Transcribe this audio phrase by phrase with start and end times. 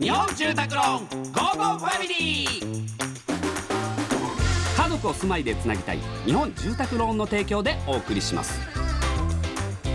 [0.00, 2.86] 日本住宅ローンゴーゴーファミリー。
[4.76, 8.58] 家族を住まいでつなぎたい日本住宅ローンの提供でお送りします。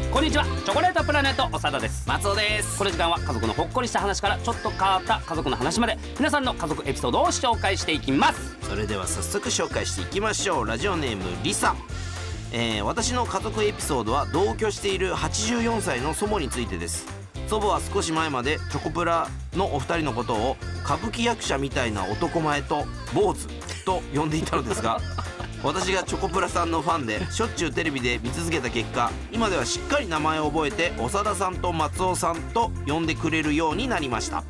[0.10, 2.08] こんにちはチョコレートプラネット長田です。
[2.08, 2.78] 松尾です。
[2.78, 8.58] この時間は家族のほっこりした話からちょっと変わった家族の話まで皆さんの家族エピソードを紹介していきます。
[8.70, 10.66] それでは早速紹介していきましょう。
[10.66, 11.76] ラジオネームリサ。
[12.54, 17.21] えー私の家族エピソードは同居している84歳の祖母についてです
[17.52, 19.28] 祖母は少し前までチョコプラ
[19.58, 23.46] のお二人のことを歌舞伎役者みたいな男前と坊主
[23.84, 25.02] と呼んでいたのですが
[25.64, 34.44] 私がチョコプラさんのファンでしょっちゅうテレビで見続けた結果今ではしっかり名前を覚えて長田さんと松尾さんと呼んでくれるようになりました。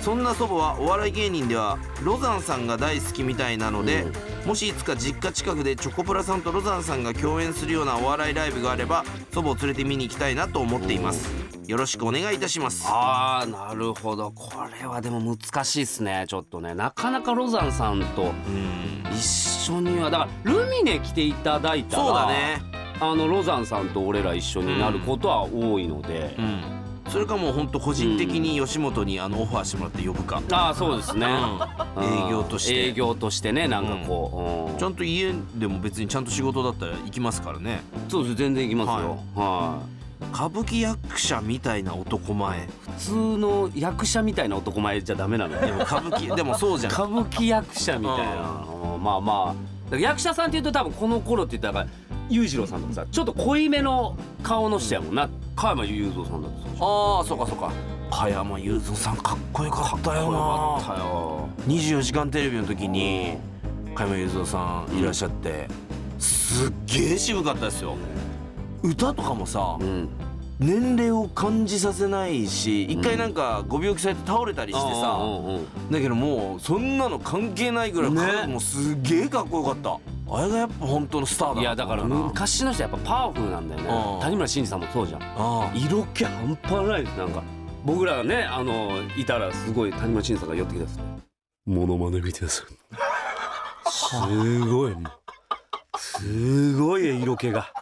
[0.00, 4.06] そんな祖母はお笑い芸人ではロザンさんが大好きみたいなので、
[4.46, 11.30] もしいつか実家近くでチョコプラさんとロザンさんが共演するようなお笑いライブがあれば祖母を連れて見に行きたいなと思っています。
[11.66, 12.84] よろしくお願いいたします。
[12.88, 14.32] あーなるほど。
[14.32, 16.74] これはでも難しいっすねちょっとね。
[16.74, 18.91] なかなかロザンさんとうん
[19.22, 22.60] 一緒にはだからルミネ来ていただいたらそうだね。
[23.00, 26.62] あのロザンさんと俺ら一緒になることは多いので、うん。
[27.08, 31.26] それかもうほんと個人的に吉本にあのオファーしてもらって呼ぶか、ああそうですね、
[31.96, 32.04] うん。
[32.04, 32.88] 営業として。
[32.88, 34.78] 営業としてねなんかこう、うん。
[34.78, 37.82] ちゃんと家でも別にちゃんと仕事だったら行きますからね。
[38.08, 39.82] そうです全然行きますよ、は
[40.32, 42.58] 歌舞伎役者みたいな男前。
[42.58, 45.54] い、普通の役者みたいな男前じゃダメなの？
[45.54, 46.92] よでも歌舞伎でもそうじゃん。
[46.92, 48.64] 歌舞伎役者みたいな、
[48.94, 49.02] うん。
[49.02, 49.54] まあま
[49.90, 49.96] あ。
[49.96, 51.86] 役者さんっていうと多分この頃って言ったら
[52.30, 57.70] 裕次郎さんとかさちょっと濃いめの顔の人やもんな加山雄三さんだってああそうかそうか。
[58.10, 61.48] 加山雄三さんかっこよかったよかっこよかなったよ。
[61.66, 63.36] 24時間テレビの時に
[63.94, 65.68] 加山雄三さんいらっしゃって
[66.18, 67.94] すっげえ渋かったですよ
[68.82, 70.08] 歌とかもさうん。
[70.58, 75.18] 年齢を感じさせないし一回なんかご病気されて倒れたりしてさ
[75.90, 78.46] だけどもうそんなの関係ないぐらいね。
[78.46, 79.98] もうすっげえかっこよかった。
[80.34, 83.86] あれがやっぱ本当のスターだいやだからな昔の人やっぱパワフルなんだようん。
[83.86, 85.22] ね谷村新司さんもそうじゃん。
[85.22, 87.16] あ色気半端ないです。
[87.16, 87.42] なんか
[87.84, 91.02] 僕らがねあのいたらすごい谷村新司さんが寄ってきたんですね
[91.66, 92.64] モノマネ見てさす
[94.68, 94.94] ごい。
[95.96, 97.72] すごい色気が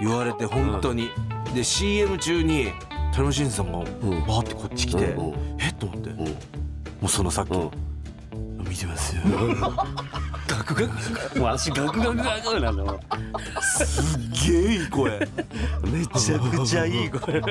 [0.00, 1.10] 言われて本当に、
[1.54, 2.72] で CM 中に
[3.12, 3.72] 谷村新司さん。
[3.72, 5.26] がバんーってこっち来て、うん。
[5.30, 5.68] うんえ？
[5.68, 6.28] っと思って、もん。
[7.04, 7.70] うそのさっき、うん。
[8.68, 9.22] 見てますよ
[10.58, 13.00] ガクガクもう足ガクガクガクなんだもん
[13.62, 14.20] すっ
[14.50, 15.18] げえいい声。
[15.84, 17.40] めちゃくちゃいい声。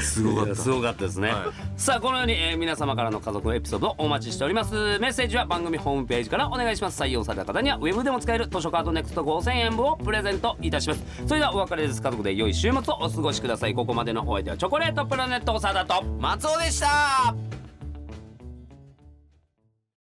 [0.00, 0.54] すごかった。
[0.54, 1.80] すごかったですね、はい。
[1.80, 4.72] さあこのように、えー皆様からの家族エピソードをお待ちしております。
[5.00, 7.02] メッセージは番組ホームページからお願いします。
[7.02, 11.04] 採用された方にはウェブでも使える図書カードネクスト5000円分をプレゼントいたします。
[11.26, 12.00] それではお別れです。
[12.00, 13.74] 家族で良い週末をお過ごしください。
[13.74, 17.53] ここまでのお相手はチョコレートプラネット長田と松尾でした